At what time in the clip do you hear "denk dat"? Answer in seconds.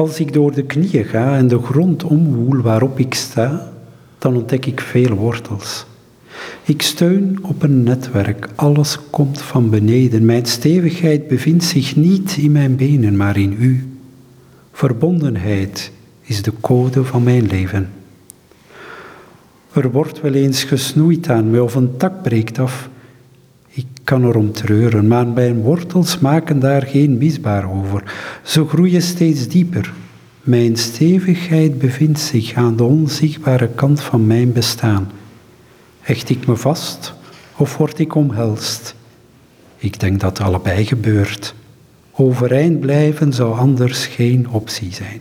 40.00-40.40